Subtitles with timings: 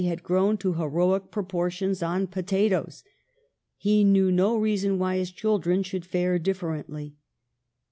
[0.03, 3.03] had grown to heroic pro portions on potatoes;
[3.77, 7.13] he knew no reason why his children should fare differently.